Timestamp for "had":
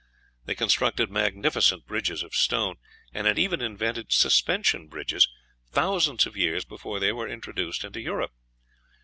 3.27-3.37